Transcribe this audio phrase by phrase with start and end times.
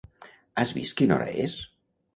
[0.61, 1.57] has vist quina hora és?